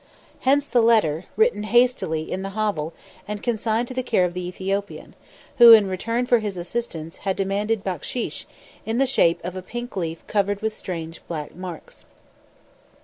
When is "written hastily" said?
1.37-2.23